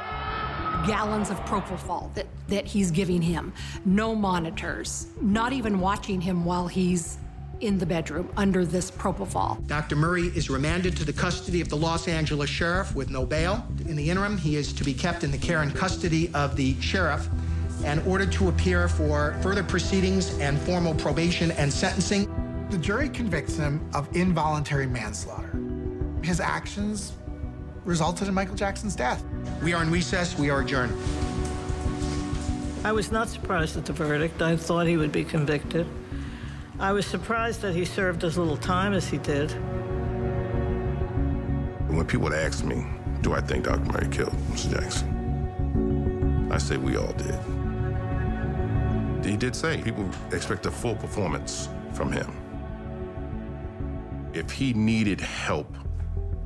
[0.86, 3.54] gallons of propofol that, that he's giving him,
[3.86, 7.18] no monitors, not even watching him while he's
[7.62, 9.66] in the bedroom under this propofol?
[9.68, 9.96] Dr.
[9.96, 13.66] Murray is remanded to the custody of the Los Angeles sheriff with no bail.
[13.88, 16.80] In the interim, he is to be kept in the care and custody of the
[16.82, 17.28] sheriff
[17.86, 22.28] and ordered to appear for further proceedings and formal probation and sentencing.
[22.70, 25.58] The jury convicts him of involuntary manslaughter.
[26.24, 27.14] His actions
[27.86, 29.24] resulted in Michael Jackson's death.
[29.62, 30.38] We are in recess.
[30.38, 30.94] We are adjourned.
[32.84, 34.42] I was not surprised at the verdict.
[34.42, 35.86] I thought he would be convicted.
[36.80, 39.52] I was surprised that he served as little time as he did.
[41.90, 42.86] When people would ask me,
[43.22, 43.92] do I think Dr.
[43.92, 44.72] Murray killed Mr.
[44.72, 46.48] Jackson?
[46.52, 47.38] I say we all did.
[49.26, 52.32] He did say people expect a full performance from him.
[54.34, 55.76] If he needed help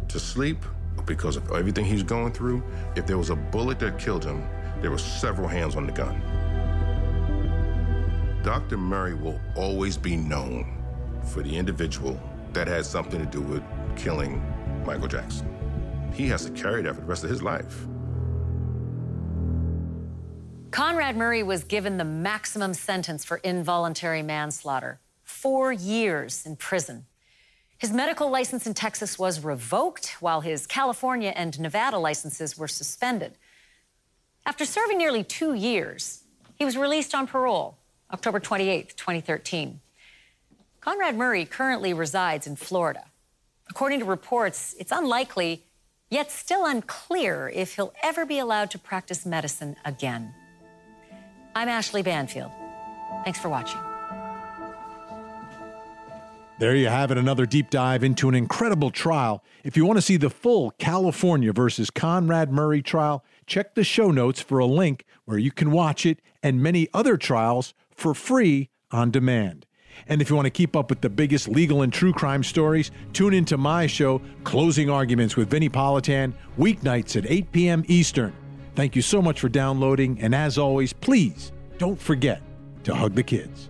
[0.07, 0.65] to sleep
[1.05, 2.63] because of everything he's going through,
[2.95, 4.47] if there was a bullet that killed him,
[4.81, 6.21] there were several hands on the gun.
[8.43, 8.77] Dr.
[8.77, 10.77] Murray will always be known
[11.23, 12.19] for the individual
[12.51, 13.63] that had something to do with
[13.95, 14.43] killing
[14.85, 15.47] Michael Jackson.
[16.13, 17.87] He has to carry that for the rest of his life.
[20.71, 27.05] Conrad Murray was given the maximum sentence for involuntary manslaughter four years in prison.
[27.83, 33.33] His medical license in Texas was revoked, while his California and Nevada licenses were suspended.
[34.45, 36.23] After serving nearly two years,
[36.55, 37.77] he was released on parole
[38.09, 39.81] October 28, 2013.
[40.79, 43.03] Conrad Murray currently resides in Florida.
[43.69, 45.65] According to reports, it's unlikely,
[46.09, 50.33] yet still unclear, if he'll ever be allowed to practice medicine again.
[51.53, 52.51] I'm Ashleigh Banfield.
[53.25, 53.92] Thanks for watching.
[56.59, 59.43] There you have it, another deep dive into an incredible trial.
[59.63, 64.11] If you want to see the full California versus Conrad Murray trial, check the show
[64.11, 68.69] notes for a link where you can watch it and many other trials for free
[68.91, 69.65] on demand.
[70.07, 72.91] And if you want to keep up with the biggest legal and true crime stories,
[73.13, 77.83] tune into my show, Closing Arguments with Vinnie Politan, weeknights at 8 p.m.
[77.87, 78.33] Eastern.
[78.75, 82.41] Thank you so much for downloading, and as always, please don't forget
[82.83, 83.69] to hug the kids.